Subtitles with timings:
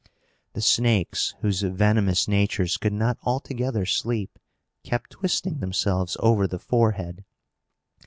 [0.53, 4.39] The snakes, whose venomous natures could not altogether sleep,
[4.83, 7.23] kept twisting themselves over the forehead.